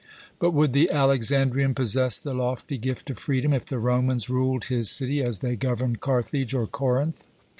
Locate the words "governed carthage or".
5.55-6.65